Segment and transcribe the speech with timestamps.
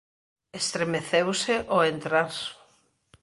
[0.61, 2.31] Estremeceuse ó entrar.